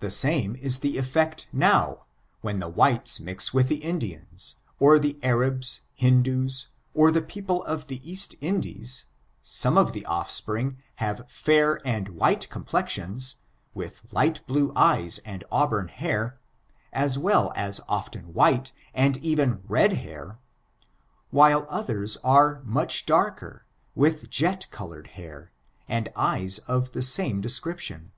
[0.00, 2.00] The same is the effect notr,
[2.42, 7.86] when the whites mix with the Indians: or the Arabs, Hindoos, or the people of
[7.86, 9.06] the East Indies,
[9.40, 13.36] some of the oflfspring have fair and white complexions,
[13.72, 16.38] with light blue eyes and auburn hair,
[16.92, 20.38] as well as often white, and even red hair,
[21.30, 23.64] while others are much darker,
[23.94, 25.50] with jet colored hair,
[25.88, 28.12] and eyes of the same description.